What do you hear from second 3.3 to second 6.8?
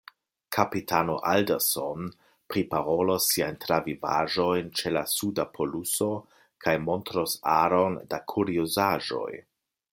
siajn travivaĵojn ĉe la suda poluso kaj